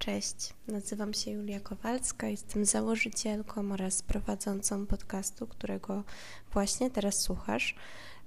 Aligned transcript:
Cześć, 0.00 0.54
nazywam 0.68 1.14
się 1.14 1.30
Julia 1.30 1.60
Kowalska, 1.60 2.28
jestem 2.28 2.64
założycielką 2.64 3.72
oraz 3.72 4.02
prowadzącą 4.02 4.86
podcastu, 4.86 5.46
którego 5.46 6.04
właśnie 6.52 6.90
teraz 6.90 7.20
słuchasz. 7.20 7.74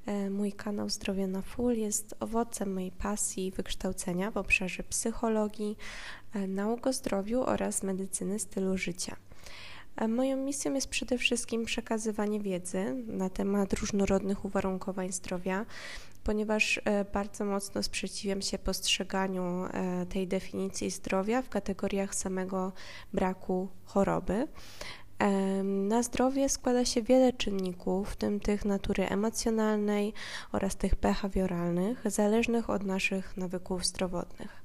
E, 0.05 0.29
mój 0.29 0.51
kanał 0.51 0.89
Zdrowie 0.89 1.27
na 1.27 1.41
Full 1.41 1.77
jest 1.77 2.15
owocem 2.19 2.73
mojej 2.73 2.91
pasji 2.91 3.47
i 3.47 3.51
wykształcenia 3.51 4.31
w 4.31 4.37
obszarze 4.37 4.83
psychologii, 4.83 5.77
e, 6.33 6.47
nauk 6.47 6.87
o 6.87 6.93
zdrowiu 6.93 7.43
oraz 7.43 7.83
medycyny 7.83 8.39
stylu 8.39 8.77
życia. 8.77 9.15
E, 9.95 10.07
moją 10.07 10.37
misją 10.37 10.73
jest 10.73 10.87
przede 10.87 11.17
wszystkim 11.17 11.65
przekazywanie 11.65 12.39
wiedzy 12.39 13.03
na 13.07 13.29
temat 13.29 13.73
różnorodnych 13.73 14.45
uwarunkowań 14.45 15.11
zdrowia, 15.11 15.65
ponieważ 16.23 16.81
e, 16.85 17.05
bardzo 17.05 17.45
mocno 17.45 17.83
sprzeciwiam 17.83 18.41
się 18.41 18.57
postrzeganiu 18.57 19.65
e, 19.65 20.05
tej 20.05 20.27
definicji 20.27 20.91
zdrowia 20.91 21.41
w 21.41 21.49
kategoriach 21.49 22.15
samego 22.15 22.71
braku 23.13 23.67
choroby. 23.85 24.47
Na 25.63 26.03
zdrowie 26.03 26.49
składa 26.49 26.85
się 26.85 27.01
wiele 27.01 27.33
czynników, 27.33 28.09
w 28.09 28.15
tym 28.15 28.39
tych 28.39 28.65
natury 28.65 29.07
emocjonalnej 29.07 30.13
oraz 30.51 30.75
tych 30.75 30.95
behawioralnych, 30.95 32.11
zależnych 32.11 32.69
od 32.69 32.83
naszych 32.83 33.37
nawyków 33.37 33.85
zdrowotnych. 33.85 34.62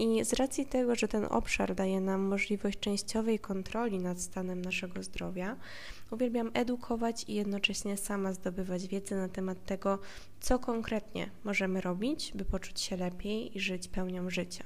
I 0.00 0.24
z 0.24 0.32
racji 0.32 0.66
tego, 0.66 0.96
że 0.96 1.08
ten 1.08 1.24
obszar 1.24 1.74
daje 1.74 2.00
nam 2.00 2.20
możliwość 2.20 2.78
częściowej 2.78 3.38
kontroli 3.38 3.98
nad 3.98 4.20
stanem 4.20 4.62
naszego 4.62 5.02
zdrowia, 5.02 5.56
uwielbiam 6.10 6.50
edukować 6.54 7.24
i 7.28 7.34
jednocześnie 7.34 7.96
sama 7.96 8.32
zdobywać 8.32 8.86
wiedzę 8.86 9.16
na 9.16 9.28
temat 9.28 9.64
tego, 9.64 9.98
co 10.40 10.58
konkretnie 10.58 11.30
możemy 11.44 11.80
robić, 11.80 12.32
by 12.34 12.44
poczuć 12.44 12.80
się 12.80 12.96
lepiej 12.96 13.56
i 13.56 13.60
żyć 13.60 13.88
pełnią 13.88 14.30
życia. 14.30 14.64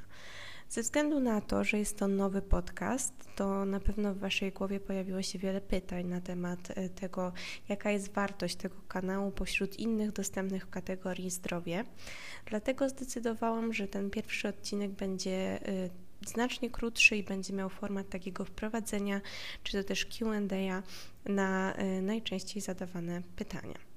Ze 0.68 0.82
względu 0.82 1.20
na 1.20 1.40
to, 1.40 1.64
że 1.64 1.78
jest 1.78 1.98
to 1.98 2.08
nowy 2.08 2.42
podcast, 2.42 3.14
to 3.36 3.64
na 3.64 3.80
pewno 3.80 4.14
w 4.14 4.18
Waszej 4.18 4.52
głowie 4.52 4.80
pojawiło 4.80 5.22
się 5.22 5.38
wiele 5.38 5.60
pytań 5.60 6.06
na 6.06 6.20
temat 6.20 6.58
e, 6.74 6.88
tego, 6.88 7.32
jaka 7.68 7.90
jest 7.90 8.12
wartość 8.12 8.56
tego 8.56 8.76
kanału 8.88 9.30
pośród 9.30 9.78
innych 9.78 10.12
dostępnych 10.12 10.66
w 10.66 10.70
kategorii 10.70 11.30
zdrowie. 11.30 11.84
Dlatego 12.46 12.88
zdecydowałam, 12.88 13.72
że 13.72 13.88
ten 13.88 14.10
pierwszy 14.10 14.48
odcinek 14.48 14.90
będzie 14.90 15.68
e, 15.68 15.90
znacznie 16.26 16.70
krótszy 16.70 17.16
i 17.16 17.22
będzie 17.22 17.54
miał 17.54 17.68
format 17.68 18.08
takiego 18.08 18.44
wprowadzenia, 18.44 19.20
czy 19.62 19.72
to 19.72 19.88
też 19.88 20.06
QA 20.06 20.82
na 21.24 21.74
e, 21.74 22.02
najczęściej 22.02 22.62
zadawane 22.62 23.22
pytania. 23.36 23.95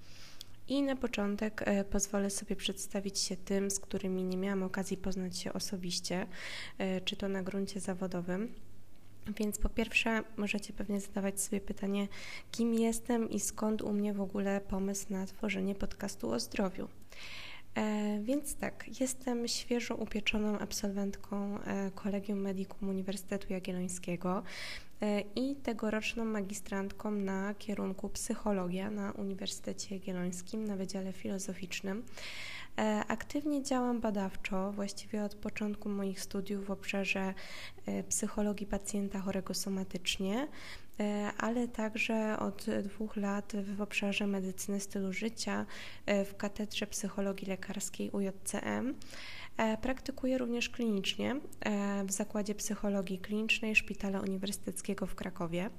I 0.70 0.82
na 0.82 0.96
początek 0.96 1.62
e, 1.66 1.84
pozwolę 1.84 2.30
sobie 2.30 2.56
przedstawić 2.56 3.20
się 3.20 3.38
tym, 3.38 3.72
z 3.72 3.80
którymi 3.80 4.24
nie 4.24 4.38
miałam 4.38 4.64
okazji 4.64 4.98
poznać 4.98 5.38
się 5.38 5.54
osobiście, 5.54 6.28
e, 6.78 7.02
czy 7.02 7.16
to 7.16 7.30
na 7.30 7.44
gruncie 7.44 7.80
zawodowym. 7.80 8.54
Więc 9.38 9.60
po 9.60 9.70
pierwsze, 9.70 10.24
możecie 10.38 10.74
pewnie 10.74 11.02
zadawać 11.02 11.42
sobie 11.42 11.62
pytanie, 11.62 12.08
kim 12.52 12.74
jestem 12.74 13.30
i 13.30 13.40
skąd 13.40 13.82
u 13.82 13.94
mnie 13.94 14.14
w 14.14 14.22
ogóle 14.22 14.62
pomysł 14.62 15.06
na 15.10 15.26
tworzenie 15.26 15.76
podcastu 15.76 16.32
o 16.32 16.40
zdrowiu. 16.40 16.88
E, 17.76 18.20
więc 18.24 18.56
tak, 18.56 19.00
jestem 19.00 19.48
świeżo 19.48 19.96
upieczoną 19.96 20.60
absolwentką 20.60 21.60
e, 21.60 21.92
Kolegium 21.92 22.40
Medicum 22.40 22.90
Uniwersytetu 22.90 23.54
Jagiellońskiego 23.54 24.44
e, 25.02 25.22
i 25.36 25.56
tegoroczną 25.56 26.26
magistrantką 26.26 27.12
na 27.12 27.54
kierunku 27.54 28.10
psychologia 28.10 28.92
na 28.92 29.12
Uniwersytecie 29.12 29.96
Jagiellońskim 29.96 30.68
na 30.68 30.76
Wydziale 30.76 31.14
Filozoficznym. 31.14 32.04
E, 32.80 33.04
aktywnie 33.08 33.64
działam 33.64 34.00
badawczo, 34.00 34.72
właściwie 34.72 35.24
od 35.24 35.36
początku 35.36 35.90
moich 35.90 36.22
studiów 36.22 36.66
w 36.66 36.72
obszarze 36.72 37.34
e, 37.86 38.04
psychologii 38.04 38.68
pacjenta 38.68 39.20
chorego 39.20 39.54
somatycznie, 39.54 40.36
e, 40.44 40.48
ale 41.38 41.68
także 41.68 42.40
od 42.40 42.66
dwóch 42.84 43.16
lat 43.16 43.54
w 43.56 43.82
obszarze 43.82 44.28
medycyny 44.28 44.80
stylu 44.80 45.14
życia 45.14 45.66
w 46.08 46.36
katedrze 46.38 46.88
psychologii 46.88 47.48
lekarskiej 47.48 48.12
UJCM. 48.12 48.96
Praktykuję 49.82 50.38
również 50.38 50.70
klinicznie 50.70 51.36
w 52.06 52.12
Zakładzie 52.12 52.56
Psychologii 52.56 53.20
Klinicznej 53.20 53.76
Szpitala 53.76 54.22
Uniwersyteckiego 54.22 55.06
w 55.06 55.16
Krakowie. 55.16 55.70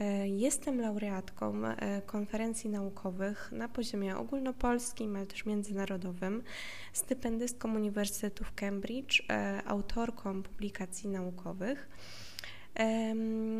E, 0.00 0.28
jestem 0.28 0.80
laureatką 0.80 1.66
e, 1.66 2.02
konferencji 2.02 2.70
naukowych 2.70 3.52
na 3.52 3.68
poziomie 3.68 4.16
ogólnopolskim, 4.16 5.16
ale 5.16 5.26
też 5.26 5.46
międzynarodowym, 5.46 6.42
stypendystką 6.92 7.74
Uniwersytetu 7.74 8.44
w 8.44 8.54
Cambridge, 8.54 9.22
e, 9.30 9.62
autorką 9.66 10.42
publikacji 10.42 11.08
naukowych. 11.08 11.88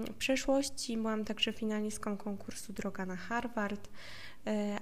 W 0.06 0.14
przeszłości 0.18 0.96
byłam 0.96 1.24
także 1.24 1.52
finalistką 1.52 2.16
konkursu 2.16 2.72
Droga 2.72 3.06
na 3.06 3.16
Harvard, 3.16 3.88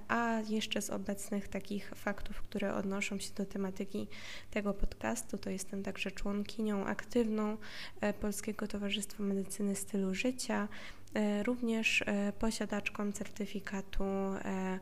a 0.08 0.40
jeszcze 0.48 0.82
z 0.82 0.90
obecnych 0.90 1.48
takich 1.48 1.92
faktów, 1.94 2.42
które 2.42 2.74
odnoszą 2.74 3.18
się 3.18 3.34
do 3.34 3.46
tematyki 3.46 4.06
tego 4.50 4.74
podcastu, 4.74 5.38
to 5.38 5.50
jestem 5.50 5.82
także 5.82 6.10
członkinią 6.10 6.84
aktywną 6.84 7.56
Polskiego 8.20 8.66
Towarzystwa 8.68 9.22
Medycyny 9.22 9.76
Stylu 9.76 10.14
Życia, 10.14 10.68
E, 11.14 11.42
również 11.42 12.02
e, 12.06 12.32
posiadaczką 12.38 13.12
certyfikatu, 13.12 14.04
e, 14.04 14.78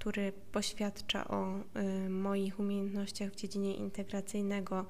który 0.00 0.32
poświadcza 0.52 1.28
o 1.28 1.60
moich 2.08 2.60
umiejętnościach 2.60 3.30
w 3.30 3.36
dziedzinie 3.36 3.74
integracyjnego 3.74 4.86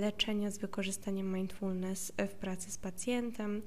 leczenia 0.00 0.50
z 0.50 0.58
wykorzystaniem 0.58 1.34
mindfulness 1.34 2.12
w 2.18 2.34
pracy 2.34 2.70
z 2.70 2.78
pacjentem. 2.78 3.62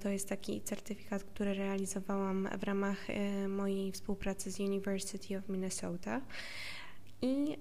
To 0.00 0.08
jest 0.08 0.28
taki 0.28 0.60
certyfikat, 0.60 1.24
który 1.24 1.54
realizowałam 1.54 2.48
w 2.58 2.62
ramach 2.62 3.06
mojej 3.48 3.92
współpracy 3.92 4.50
z 4.50 4.60
University 4.60 5.38
of 5.38 5.48
Minnesota. 5.48 6.20
I 7.22 7.56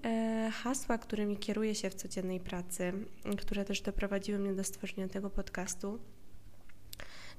hasła, 0.51 0.97
którymi 0.97 1.37
kieruję 1.37 1.75
się 1.75 1.89
w 1.89 1.95
codziennej 1.95 2.39
pracy, 2.39 2.93
które 3.37 3.65
też 3.65 3.81
doprowadziły 3.81 4.39
mnie 4.39 4.53
do 4.53 4.63
stworzenia 4.63 5.07
tego 5.07 5.29
podcastu, 5.29 5.99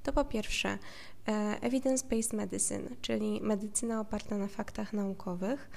to 0.03 0.13
po 0.13 0.25
pierwsze 0.25 0.69
e, 0.69 1.59
evidence-based 1.61 2.37
medicine, 2.37 2.91
czyli 3.03 3.41
medycyna 3.43 4.01
oparta 4.01 4.39
na 4.39 4.49
faktach 4.49 4.93
naukowych, 4.93 5.71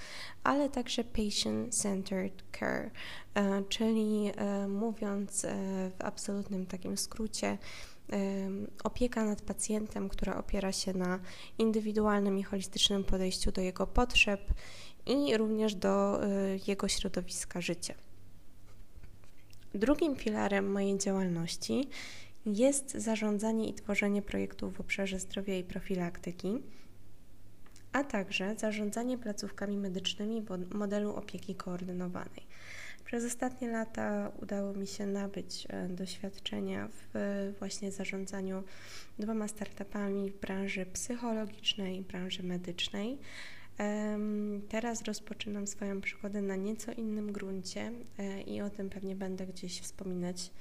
ale 0.44 0.70
także 0.70 1.04
patient-centered 1.04 2.44
care, 2.60 2.92
e, 3.36 3.64
czyli 3.70 4.32
e, 4.36 4.68
mówiąc 4.68 5.46
w 5.98 6.02
absolutnym 6.04 6.66
takim 6.66 6.98
skrócie, 6.98 7.58
opieka 8.84 9.26
nad 9.26 9.42
pacjentem, 9.42 10.10
która 10.10 10.38
opiera 10.38 10.72
się 10.72 10.94
na 10.94 11.20
indywidualnym 11.58 12.40
i 12.40 12.44
holistycznym 12.44 13.04
podejściu 13.04 13.52
do 13.52 13.62
jego 13.62 13.88
potrzeb 13.88 14.42
i 15.06 15.38
również 15.38 15.76
do 15.76 16.20
jego 16.68 16.88
środowiska 16.88 17.62
życia. 17.62 17.94
Drugim 19.74 20.16
filarem 20.16 20.72
mojej 20.72 20.98
działalności 20.98 21.90
jest 22.46 22.92
zarządzanie 22.92 23.70
i 23.70 23.74
tworzenie 23.74 24.22
projektów 24.22 24.74
w 24.74 24.80
obszarze 24.80 25.20
zdrowia 25.20 25.58
i 25.58 25.64
profilaktyki, 25.64 26.64
a 27.92 28.04
także 28.04 28.56
zarządzanie 28.56 29.18
placówkami 29.18 29.78
medycznymi 29.78 30.42
w 30.42 30.76
modelu 30.76 31.16
opieki 31.16 31.56
koordynowanej. 31.56 32.48
Przez 33.06 33.26
ostatnie 33.26 33.70
lata 33.70 34.32
udało 34.42 34.74
mi 34.74 34.88
się 34.88 35.06
nabyć 35.06 35.68
e, 35.70 35.90
doświadczenia 35.90 36.88
w 37.14 37.54
właśnie 37.60 37.92
zarządzaniu 37.92 38.64
dwoma 39.20 39.48
startupami 39.48 40.30
w 40.30 40.40
branży 40.40 40.86
psychologicznej 40.86 41.98
i 41.98 42.02
branży 42.02 42.44
medycznej. 42.44 43.18
Teraz 44.70 45.02
rozpoczynam 45.02 45.68
swoją 45.68 46.02
przygodę 46.02 46.42
na 46.42 46.56
nieco 46.56 46.92
innym 46.92 47.32
gruncie 47.32 47.92
e, 48.20 48.42
i 48.42 48.62
o 48.62 48.70
tym 48.70 48.90
pewnie 48.90 49.16
będę 49.16 49.48
gdzieś 49.48 49.82
wspominać 49.82 50.52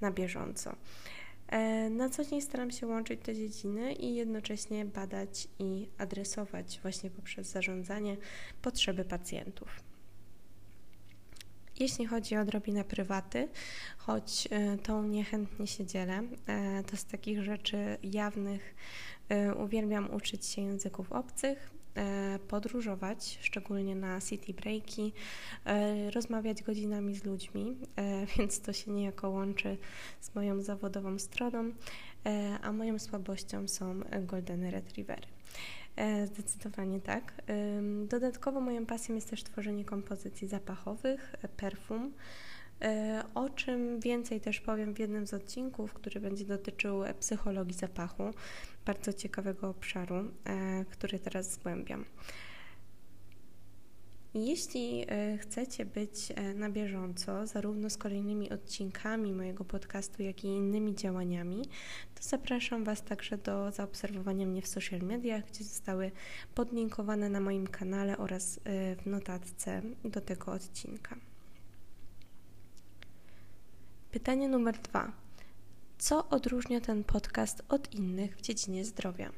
na 0.00 0.10
bieżąco. 0.10 0.76
E, 1.48 1.90
na 1.90 2.10
co 2.10 2.24
dzień 2.24 2.40
staram 2.40 2.70
się 2.70 2.86
łączyć 2.86 3.20
te 3.22 3.34
dziedziny 3.34 3.92
i 3.92 4.14
jednocześnie 4.14 4.84
badać 4.84 5.48
i 5.58 5.88
adresować 5.98 6.78
właśnie 6.82 7.10
poprzez 7.10 7.46
zarządzanie 7.46 8.16
potrzeby 8.62 9.04
pacjentów. 9.04 9.68
Jeśli 11.80 12.06
chodzi 12.06 12.36
o 12.36 12.40
odrobinę 12.40 12.84
prywaty, 12.84 13.48
choć 13.98 14.48
e, 14.50 14.78
tą 14.78 15.02
niechętnie 15.02 15.66
się 15.66 15.86
dzielę, 15.86 16.22
e, 16.46 16.84
to 16.84 16.96
z 16.96 17.04
takich 17.04 17.42
rzeczy 17.42 17.98
jawnych 18.02 18.74
uwielbiam 19.64 20.14
uczyć 20.14 20.46
się 20.46 20.62
języków 20.62 21.12
obcych, 21.12 21.70
podróżować, 22.48 23.38
szczególnie 23.42 23.96
na 23.96 24.20
city 24.20 24.54
breaki, 24.54 25.12
e, 25.64 26.10
rozmawiać 26.10 26.62
godzinami 26.62 27.14
z 27.14 27.24
ludźmi, 27.24 27.76
e, 27.96 28.26
więc 28.38 28.60
to 28.60 28.72
się 28.72 28.90
niejako 28.90 29.30
łączy 29.30 29.76
z 30.20 30.34
moją 30.34 30.62
zawodową 30.62 31.18
stroną, 31.18 31.72
a 32.62 32.72
moją 32.72 32.98
słabością 32.98 33.68
są 33.68 34.00
golden 34.22 34.64
retrievery. 34.70 35.26
Zdecydowanie 36.26 37.00
tak. 37.00 37.42
Dodatkowo 38.08 38.60
moją 38.60 38.86
pasją 38.86 39.14
jest 39.14 39.30
też 39.30 39.42
tworzenie 39.42 39.84
kompozycji 39.84 40.48
zapachowych, 40.48 41.34
perfum, 41.56 42.12
O 43.34 43.50
czym 43.50 44.00
więcej 44.00 44.40
też 44.40 44.60
powiem 44.60 44.94
w 44.94 44.98
jednym 44.98 45.26
z 45.26 45.34
odcinków, 45.34 45.92
który 45.94 46.20
będzie 46.20 46.44
dotyczył 46.44 47.02
psychologii 47.20 47.74
zapachu, 47.74 48.30
bardzo 48.86 49.12
ciekawego 49.12 49.68
obszaru, 49.68 50.30
który 50.90 51.18
teraz 51.18 51.52
zgłębiam. 51.52 52.04
Jeśli 54.34 55.04
e, 55.08 55.38
chcecie 55.38 55.84
być 55.84 56.32
e, 56.34 56.54
na 56.54 56.70
bieżąco, 56.70 57.46
zarówno 57.46 57.90
z 57.90 57.96
kolejnymi 57.96 58.50
odcinkami 58.50 59.32
mojego 59.32 59.64
podcastu, 59.64 60.22
jak 60.22 60.44
i 60.44 60.46
innymi 60.46 60.94
działaniami, 60.94 61.62
to 62.14 62.22
zapraszam 62.22 62.84
Was 62.84 63.02
także 63.02 63.38
do 63.38 63.70
zaobserwowania 63.70 64.46
mnie 64.46 64.62
w 64.62 64.68
social 64.68 65.00
mediach, 65.00 65.44
gdzie 65.46 65.64
zostały 65.64 66.10
podlinkowane 66.54 67.28
na 67.28 67.40
moim 67.40 67.66
kanale 67.66 68.18
oraz 68.18 68.60
e, 68.64 68.96
w 68.96 69.06
notatce 69.06 69.82
do 70.04 70.20
tego 70.20 70.52
odcinka. 70.52 71.16
Pytanie 74.18 74.48
numer 74.48 74.78
dwa. 74.78 75.12
Co 75.98 76.28
odróżnia 76.28 76.80
ten 76.80 77.04
podcast 77.04 77.62
od 77.68 77.94
innych 77.94 78.36
w 78.36 78.40
dziedzinie 78.40 78.84
zdrowia? 78.84 79.32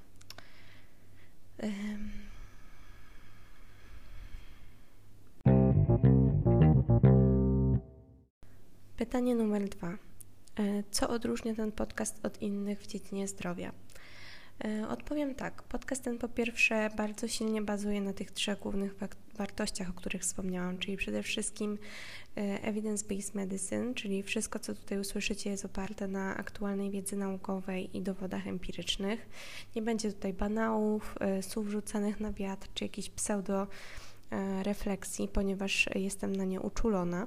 Pytanie 8.97 9.35
numer 9.35 9.69
dwa. 9.69 9.88
E, 9.88 9.99
co 10.91 11.09
odróżnia 11.09 11.55
ten 11.55 11.73
podcast 11.73 12.27
od 12.27 12.43
innych 12.43 12.81
w 12.81 12.87
dziedzinie 12.87 13.29
zdrowia? 13.29 13.73
E, 14.64 14.88
odpowiem 14.88 15.34
tak. 15.34 15.62
Podcast 15.62 16.04
ten 16.04 16.18
po 16.18 16.28
pierwsze 16.28 16.90
bardzo 16.96 17.28
silnie 17.28 17.62
bazuje 17.62 18.00
na 18.00 18.12
tych 18.12 18.30
trzech 18.30 18.58
głównych 18.58 18.94
wartościach, 19.34 19.90
o 19.90 19.92
których 19.92 20.22
wspomniałam, 20.22 20.78
czyli 20.78 20.96
przede 20.96 21.22
wszystkim 21.22 21.78
e, 22.36 22.72
evidence-based 22.72 23.34
medicine, 23.34 23.94
czyli 23.94 24.22
wszystko, 24.22 24.58
co 24.58 24.74
tutaj 24.74 24.98
usłyszycie, 24.98 25.50
jest 25.50 25.64
oparte 25.64 26.08
na 26.08 26.36
aktualnej 26.36 26.90
wiedzy 26.90 27.16
naukowej 27.16 27.96
i 27.96 28.02
dowodach 28.02 28.46
empirycznych. 28.46 29.28
Nie 29.76 29.82
będzie 29.82 30.12
tutaj 30.12 30.32
banałów, 30.32 31.14
słów 31.40 31.68
rzucanych 31.68 32.20
na 32.20 32.32
wiatr, 32.32 32.68
czy 32.74 32.84
jakichś 32.84 33.10
pseudo 33.10 33.66
refleksji, 34.62 35.29
ponieważ 35.29 35.88
jestem 35.94 36.37
na 36.37 36.44
nie 36.44 36.61
uczulona. 36.61 37.27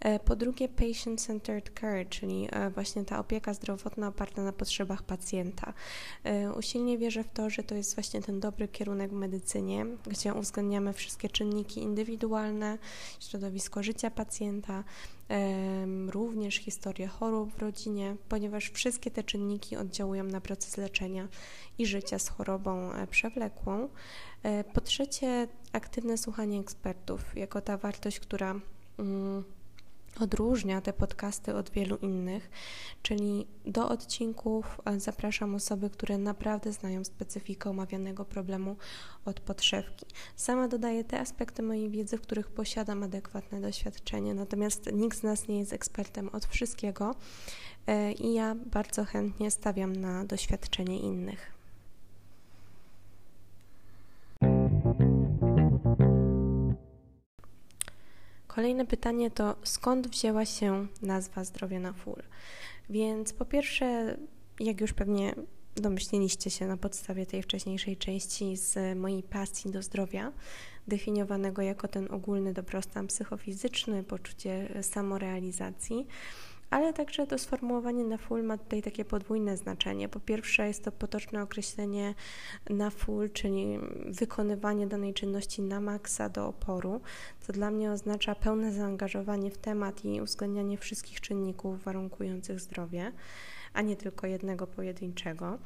E, 0.00 0.18
po 0.18 0.36
drugie, 0.36 0.68
patient-centered 0.68 1.70
care, 1.80 2.08
czyli 2.08 2.48
e, 2.52 2.70
właśnie 2.70 3.04
ta 3.04 3.18
opieka 3.18 3.54
zdrowotna 3.54 4.08
oparta 4.08 4.42
na 4.42 4.52
potrzebach 4.52 5.02
pacjenta. 5.02 5.72
E, 6.24 6.52
usilnie 6.52 6.98
wierzę 6.98 7.24
w 7.24 7.28
to, 7.28 7.50
że 7.50 7.62
to 7.62 7.74
jest 7.74 7.94
właśnie 7.94 8.22
ten 8.22 8.40
dobry 8.40 8.68
kierunek 8.68 9.10
w 9.10 9.14
medycynie, 9.14 9.86
gdzie 10.06 10.34
uwzględniamy 10.34 10.92
wszystkie 10.92 11.28
czynniki 11.28 11.82
indywidualne, 11.82 12.78
środowisko 13.20 13.82
życia 13.82 14.10
pacjenta, 14.10 14.84
również 16.08 16.56
historię 16.56 17.06
chorób 17.06 17.52
w 17.52 17.58
rodzinie, 17.58 18.16
ponieważ 18.28 18.70
wszystkie 18.70 19.10
te 19.10 19.22
czynniki 19.22 19.76
oddziałują 19.76 20.24
na 20.24 20.40
proces 20.40 20.76
leczenia 20.76 21.28
i 21.78 21.86
życia 21.86 22.18
z 22.18 22.28
chorobą 22.28 22.90
przewlekłą. 23.10 23.88
Po 24.72 24.80
trzecie, 24.80 25.48
aktywne 25.74 26.18
słuchanie 26.18 26.60
ekspertów, 26.60 27.36
jako 27.36 27.60
ta 27.60 27.76
wartość, 27.76 28.20
która 28.20 28.54
mm, 28.98 29.44
odróżnia 30.20 30.80
te 30.80 30.92
podcasty 30.92 31.54
od 31.54 31.70
wielu 31.70 31.96
innych, 31.96 32.50
czyli 33.02 33.46
do 33.66 33.88
odcinków 33.88 34.80
e, 34.84 35.00
zapraszam 35.00 35.54
osoby, 35.54 35.90
które 35.90 36.18
naprawdę 36.18 36.72
znają 36.72 37.04
specyfikę 37.04 37.70
omawianego 37.70 38.24
problemu 38.24 38.76
od 39.24 39.40
podszewki. 39.40 40.06
Sama 40.36 40.68
dodaję 40.68 41.04
te 41.04 41.20
aspekty 41.20 41.62
mojej 41.62 41.90
wiedzy, 41.90 42.18
w 42.18 42.20
których 42.20 42.48
posiadam 42.48 43.02
adekwatne 43.02 43.60
doświadczenie, 43.60 44.34
natomiast 44.34 44.92
nikt 44.92 45.18
z 45.18 45.22
nas 45.22 45.48
nie 45.48 45.58
jest 45.58 45.72
ekspertem 45.72 46.28
od 46.28 46.46
wszystkiego 46.46 47.14
e, 47.86 48.12
i 48.12 48.34
ja 48.34 48.54
bardzo 48.54 49.04
chętnie 49.04 49.50
stawiam 49.50 49.96
na 49.96 50.24
doświadczenie 50.24 51.00
innych. 51.00 51.53
Kolejne 58.54 58.86
pytanie 58.86 59.30
to 59.30 59.56
skąd 59.62 60.08
wzięła 60.08 60.44
się 60.44 60.86
nazwa 61.02 61.44
Zdrowie 61.44 61.80
na 61.80 61.92
Full? 61.92 62.22
Więc 62.90 63.32
po 63.32 63.44
pierwsze, 63.44 64.16
jak 64.60 64.80
już 64.80 64.92
pewnie 64.92 65.34
domyśliliście 65.76 66.50
się 66.50 66.66
na 66.66 66.76
podstawie 66.76 67.26
tej 67.26 67.42
wcześniejszej 67.42 67.96
części 67.96 68.56
z 68.56 68.98
mojej 68.98 69.22
pasji 69.22 69.70
do 69.70 69.82
zdrowia, 69.82 70.32
definiowanego 70.88 71.62
jako 71.62 71.88
ten 71.88 72.08
ogólny 72.10 72.52
dobrostan 72.52 73.06
psychofizyczny, 73.06 74.04
poczucie 74.04 74.82
samorealizacji, 74.82 76.06
ale 76.74 76.92
także 76.92 77.26
to 77.26 77.38
sformułowanie 77.38 78.04
na 78.04 78.16
full 78.16 78.42
ma 78.42 78.58
tutaj 78.58 78.82
takie 78.82 79.04
podwójne 79.04 79.56
znaczenie. 79.56 80.08
Po 80.08 80.20
pierwsze 80.20 80.66
jest 80.66 80.84
to 80.84 80.92
potoczne 80.92 81.42
określenie 81.42 82.14
na 82.70 82.90
full, 82.90 83.30
czyli 83.30 83.78
wykonywanie 84.06 84.86
danej 84.86 85.14
czynności 85.14 85.62
na 85.62 85.80
maksa 85.80 86.28
do 86.28 86.46
oporu, 86.46 87.00
co 87.40 87.52
dla 87.52 87.70
mnie 87.70 87.92
oznacza 87.92 88.34
pełne 88.34 88.72
zaangażowanie 88.72 89.50
w 89.50 89.58
temat 89.58 90.04
i 90.04 90.20
uwzględnianie 90.20 90.78
wszystkich 90.78 91.20
czynników 91.20 91.84
warunkujących 91.84 92.60
zdrowie 92.60 93.12
a 93.74 93.82
nie 93.82 93.96
tylko 93.96 94.26
jednego 94.26 94.66
pojedynczego. 94.66 95.58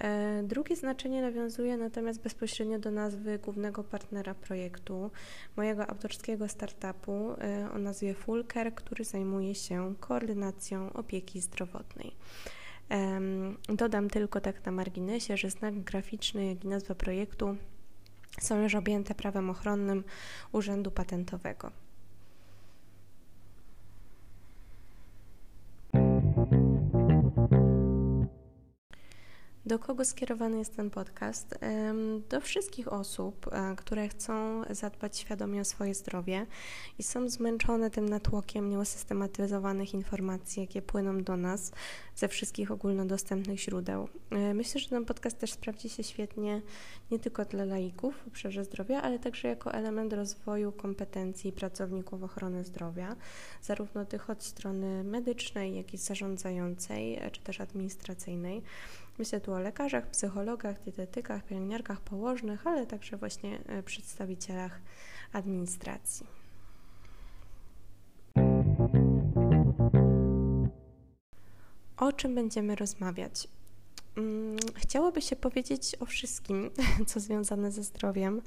E, 0.00 0.42
drugie 0.42 0.76
znaczenie 0.76 1.22
nawiązuje 1.22 1.76
natomiast 1.76 2.22
bezpośrednio 2.22 2.78
do 2.78 2.90
nazwy 2.90 3.38
głównego 3.38 3.84
partnera 3.84 4.34
projektu, 4.34 5.10
mojego 5.56 5.86
autorskiego 5.86 6.48
startupu 6.48 7.32
e, 7.32 7.68
o 7.74 7.78
nazwie 7.78 8.14
Fulker, 8.14 8.74
który 8.74 9.04
zajmuje 9.04 9.54
się 9.54 9.94
koordynacją 10.00 10.92
opieki 10.92 11.40
zdrowotnej. 11.40 12.16
Dodam 13.68 14.10
tylko 14.10 14.40
tak 14.40 14.66
na 14.66 14.72
marginesie, 14.72 15.36
że 15.36 15.50
znak 15.50 15.80
graficzny, 15.80 16.46
jak 16.46 16.64
i 16.64 16.68
nazwa 16.68 16.94
projektu 16.94 17.56
są 18.40 18.62
już 18.62 18.74
objęte 18.74 19.14
prawem 19.14 19.50
ochronnym 19.50 20.04
Urzędu 20.52 20.90
Patentowego. 20.90 21.81
Do 29.72 29.78
kogo 29.78 30.04
skierowany 30.04 30.58
jest 30.58 30.76
ten 30.76 30.90
podcast? 30.90 31.58
Do 32.28 32.40
wszystkich 32.40 32.92
osób, 32.92 33.46
e, 33.52 33.76
które 33.76 34.08
chcą 34.08 34.62
zadbać 34.70 35.18
świadomie 35.18 35.60
o 35.60 35.64
swoje 35.64 35.94
zdrowie 35.94 36.46
i 36.98 37.02
są 37.02 37.28
zmęczone 37.28 37.90
tym 37.90 38.08
natłokiem 38.08 38.68
nieosystematyzowanych 38.68 39.94
informacji, 39.94 40.60
jakie 40.60 40.82
płyną 40.82 41.22
do 41.22 41.36
nas 41.36 41.72
ze 42.16 42.28
wszystkich 42.28 42.70
ogólnodostępnych 42.70 43.60
źródeł. 43.60 44.08
E, 44.30 44.54
myślę, 44.54 44.80
że 44.80 44.88
ten 44.88 45.04
podcast 45.04 45.38
też 45.38 45.52
sprawdzi 45.52 45.88
się 45.88 46.04
świetnie 46.04 46.62
nie 47.10 47.18
tylko 47.18 47.44
dla 47.44 47.64
laików 47.64 48.14
w 48.24 48.28
obszarze 48.28 48.64
zdrowia, 48.64 49.02
ale 49.02 49.18
także 49.18 49.48
jako 49.48 49.74
element 49.74 50.12
rozwoju 50.12 50.72
kompetencji 50.72 51.52
pracowników 51.52 52.22
ochrony 52.22 52.64
zdrowia, 52.64 53.16
zarówno 53.62 54.04
tych 54.04 54.30
od 54.30 54.44
strony 54.44 55.04
medycznej, 55.04 55.76
jak 55.76 55.94
i 55.94 55.98
zarządzającej, 55.98 57.18
e, 57.18 57.30
czy 57.30 57.40
też 57.40 57.60
administracyjnej. 57.60 58.62
Myślę 59.22 59.40
tu 59.40 59.52
o 59.52 59.58
lekarzach, 59.58 60.10
psychologach, 60.10 60.82
dietetykach, 60.82 61.44
pielęgniarkach, 61.44 62.00
położnych, 62.00 62.66
ale 62.66 62.86
także 62.86 63.16
właśnie 63.16 63.58
e, 63.66 63.82
przedstawicielach 63.82 64.80
administracji. 65.32 66.26
O 71.96 72.12
czym 72.12 72.34
będziemy 72.34 72.76
rozmawiać? 72.76 73.48
Mm, 74.16 74.56
chciałoby 74.76 75.22
się 75.22 75.36
powiedzieć 75.36 75.96
o 76.00 76.06
wszystkim, 76.06 76.70
co 77.06 77.20
związane 77.20 77.72
ze 77.72 77.82
zdrowiem, 77.82 78.42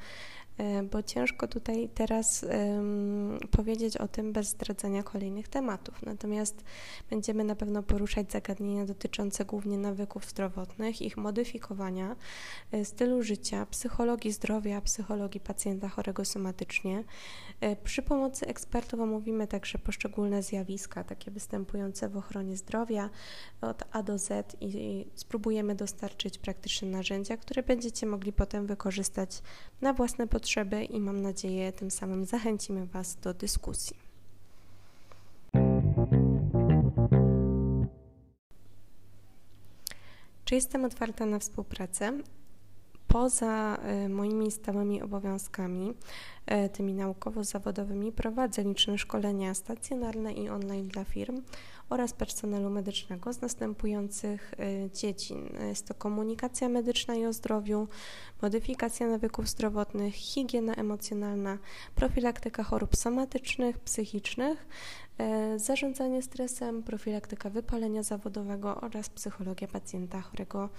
bo 0.91 1.03
ciężko 1.03 1.47
tutaj 1.47 1.89
teraz 1.95 2.43
um, 2.43 3.39
powiedzieć 3.51 3.97
o 3.97 4.07
tym 4.07 4.33
bez 4.33 4.49
zdradzania 4.49 5.03
kolejnych 5.03 5.47
tematów. 5.47 6.01
Natomiast 6.05 6.63
będziemy 7.09 7.43
na 7.43 7.55
pewno 7.55 7.83
poruszać 7.83 8.31
zagadnienia 8.31 8.85
dotyczące 8.85 9.45
głównie 9.45 9.77
nawyków 9.77 10.25
zdrowotnych, 10.25 11.01
ich 11.01 11.17
modyfikowania, 11.17 12.15
e, 12.71 12.85
stylu 12.85 13.23
życia, 13.23 13.65
psychologii 13.65 14.31
zdrowia, 14.31 14.81
psychologii 14.81 15.39
pacjenta 15.41 15.89
chorego 15.89 16.25
somatycznie. 16.25 17.03
E, 17.61 17.75
przy 17.75 18.01
pomocy 18.01 18.47
ekspertów 18.47 18.99
omówimy 18.99 19.47
także 19.47 19.79
poszczególne 19.79 20.43
zjawiska, 20.43 21.03
takie 21.03 21.31
występujące 21.31 22.09
w 22.09 22.17
ochronie 22.17 22.57
zdrowia 22.57 23.09
od 23.61 23.83
A 23.91 24.03
do 24.03 24.17
Z 24.17 24.57
i 24.61 25.05
spróbujemy 25.15 25.75
dostarczyć 25.75 26.37
praktyczne 26.37 26.87
narzędzia, 26.87 27.37
które 27.37 27.63
będziecie 27.63 28.05
mogli 28.05 28.33
potem 28.33 28.67
wykorzystać 28.67 29.41
na 29.81 29.93
własne 29.93 30.27
potrzeby 30.27 30.44
potrzeby 30.45 30.83
i 30.83 30.99
mam 30.99 31.21
nadzieję 31.21 31.71
tym 31.71 31.91
samym 31.91 32.25
zachęcimy 32.25 32.85
Was 32.85 33.15
do 33.15 33.33
dyskusji. 33.33 33.97
Czy 40.45 40.55
jestem 40.55 40.85
otwarta 40.85 41.25
na 41.25 41.39
współpracę? 41.39 42.19
Poza 43.15 43.77
moimi 44.09 44.51
stałymi 44.51 45.01
obowiązkami, 45.01 45.93
tymi 46.73 46.93
naukowo-zawodowymi, 46.93 48.11
prowadzę 48.11 48.63
liczne 48.63 48.97
szkolenia 48.97 49.53
stacjonarne 49.53 50.33
i 50.33 50.49
online 50.49 50.87
dla 50.87 51.03
firm 51.03 51.41
oraz 51.89 52.13
personelu 52.13 52.69
medycznego 52.69 53.33
z 53.33 53.41
następujących 53.41 54.53
dziedzin. 54.93 55.49
Jest 55.67 55.87
to 55.87 55.93
komunikacja 55.93 56.69
medyczna 56.69 57.15
i 57.15 57.25
o 57.25 57.33
zdrowiu, 57.33 57.87
modyfikacja 58.41 59.07
nawyków 59.07 59.49
zdrowotnych, 59.49 60.15
higiena 60.15 60.73
emocjonalna, 60.73 61.57
profilaktyka 61.95 62.63
chorób 62.63 62.95
somatycznych, 62.95 63.79
psychicznych, 63.79 64.67
E, 65.17 65.59
zarządzanie 65.59 66.21
stresem, 66.21 66.83
profilaktyka 66.83 67.49
wypalenia 67.49 68.03
zawodowego 68.03 68.81
oraz 68.81 69.09
psychologia 69.09 69.67
pacjenta 69.67 70.21
chorego 70.21 70.63
e, 70.63 70.69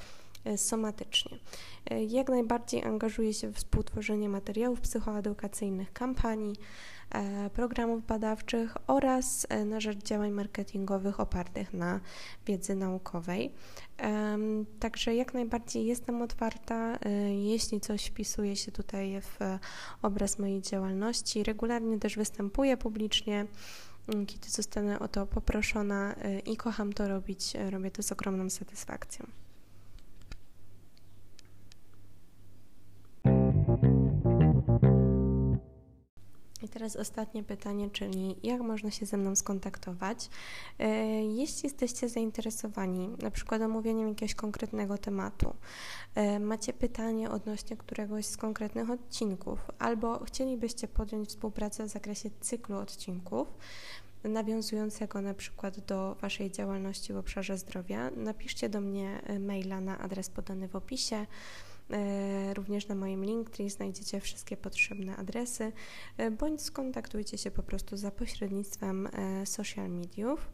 somatycznie. 0.57 1.39
E, 1.91 2.05
jak 2.05 2.29
najbardziej 2.29 2.85
angażuję 2.85 3.35
się 3.35 3.49
w 3.49 3.57
współtworzenie 3.57 4.29
materiałów 4.29 4.81
psychoedukacyjnych, 4.81 5.93
kampanii, 5.93 6.57
programów 7.53 8.07
badawczych 8.07 8.77
oraz 8.87 9.47
na 9.65 9.81
rzecz 9.81 9.99
działań 9.99 10.31
marketingowych 10.31 11.21
opartych 11.21 11.73
na 11.73 12.01
wiedzy 12.47 12.75
naukowej. 12.75 13.53
Także 14.81 15.15
jak 15.15 15.35
najbardziej 15.35 15.87
jestem 15.87 16.23
otwarta, 16.23 16.99
jeśli 17.29 17.81
coś 17.81 18.05
wpisuje 18.05 18.57
się 18.57 18.73
tutaj 18.73 19.21
w 19.21 19.39
obraz 20.03 20.39
mojej 20.39 20.63
działalności. 20.63 21.43
Regularnie 21.43 21.99
też 21.99 22.17
występuję 22.17 22.77
publicznie 22.77 23.47
Mm, 24.09 24.27
kiedy 24.27 24.49
zostanę 24.49 24.99
o 24.99 25.09
to 25.09 25.27
poproszona 25.27 26.15
i 26.47 26.57
kocham 26.57 26.93
to 26.93 27.09
robić, 27.09 27.53
robię 27.71 27.91
to 27.91 28.03
z 28.03 28.13
ogromną 28.13 28.51
satysfakcją. 28.51 29.27
I 36.67 36.69
teraz 36.69 36.97
ostatnie 36.97 37.43
pytanie, 37.43 37.91
czyli 37.91 38.37
jak 38.43 38.61
można 38.61 38.91
się 38.91 39.07
ze 39.07 39.17
mną 39.17 39.37
skontaktować? 39.37 40.31
Y, 40.81 40.85
jeśli 41.37 41.61
jesteście 41.65 42.09
zainteresowani 42.09 43.09
na 43.23 43.31
przykład 43.31 43.63
omówieniem 43.63 44.09
jakiegoś 44.09 44.35
konkretnego 44.35 44.99
tematu, 44.99 45.55
macie 46.41 46.73
pytanie 46.73 47.31
odnośnie 47.31 47.77
któregoś 47.77 48.27
z 48.27 48.37
konkretnych 48.37 48.91
odcinków, 48.91 49.59
albo 49.79 50.25
chcielibyście 50.25 50.89
podjąć 50.89 51.29
współpracę 51.29 51.85
w 51.85 51.89
zakresie 51.89 52.31
cyklu 52.41 52.77
odcinków, 52.77 53.49
nawiązującego 54.25 55.21
na 55.21 55.35
przykład 55.35 55.81
do 55.81 56.15
Waszej 56.15 56.51
działalności 56.51 57.13
w 57.13 57.17
obszarze 57.17 57.59
zdrowia, 57.59 58.11
napiszcie 58.11 58.69
do 58.69 58.81
mnie 58.81 59.21
e, 59.23 59.39
maila 59.39 59.81
na 59.81 59.99
adres 59.99 60.31
podany 60.31 60.69
w 60.69 60.77
opisie. 60.77 61.27
E, 61.91 62.55
również 62.55 62.89
na 62.89 62.95
moim 62.95 63.25
Linktree 63.25 63.71
znajdziecie 63.71 64.21
wszystkie 64.21 64.57
potrzebne 64.57 65.17
adresy, 65.17 65.73
e, 66.17 66.31
bądź 66.31 66.63
skontaktujcie 66.63 67.39
się 67.39 67.51
po 67.51 67.63
prostu 67.63 67.97
za 67.97 68.11
pośrednictwem 68.11 69.09
social 69.45 69.91
mediów. 69.91 70.51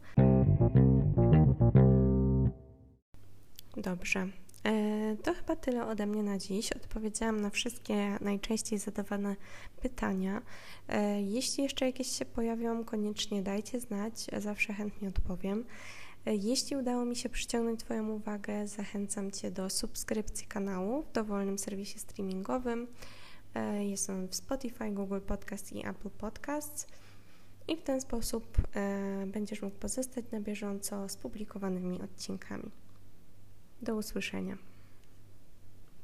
Dobrze. 3.77 4.27
E, 4.65 5.15
to 5.23 5.33
chyba 5.33 5.55
tyle 5.55 5.87
ode 5.87 6.05
mnie 6.05 6.23
na 6.23 6.37
dziś. 6.37 6.71
Odpowiedziałam 6.71 7.41
na 7.41 7.49
wszystkie 7.49 8.17
najczęściej 8.21 8.79
zadawane 8.79 9.35
pytania. 9.81 10.41
E, 10.87 11.21
jeśli 11.21 11.63
jeszcze 11.63 11.85
jakieś 11.85 12.07
się 12.07 12.25
pojawią, 12.25 12.83
koniecznie 12.83 13.41
dajcie 13.41 13.79
znać, 13.79 14.25
zawsze 14.37 14.73
chętnie 14.73 15.07
odpowiem. 15.07 15.65
E, 16.25 16.35
jeśli 16.35 16.75
udało 16.75 17.05
mi 17.05 17.15
się 17.15 17.29
przyciągnąć 17.29 17.79
Twoją 17.79 18.09
uwagę, 18.09 18.67
zachęcam 18.67 19.31
Cię 19.31 19.51
do 19.51 19.69
subskrypcji 19.69 20.47
kanału 20.47 21.01
w 21.01 21.11
dowolnym 21.11 21.59
serwisie 21.59 21.99
streamingowym. 21.99 22.87
Jest 23.79 24.09
on 24.09 24.27
w 24.27 24.35
Spotify, 24.35 24.91
Google 24.91 25.19
Podcast 25.19 25.71
i 25.71 25.87
Apple 25.87 26.09
Podcasts. 26.09 26.87
I 27.67 27.77
w 27.77 27.83
ten 27.83 28.01
sposób 28.01 28.57
będziesz 29.27 29.61
mógł 29.61 29.77
pozostać 29.77 30.25
na 30.31 30.39
bieżąco 30.39 31.09
z 31.09 31.17
publikowanymi 31.17 32.01
odcinkami. 32.01 32.71
Do 33.81 33.95
usłyszenia. 33.95 34.57